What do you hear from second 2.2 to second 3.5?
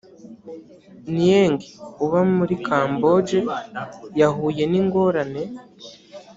muri kamboje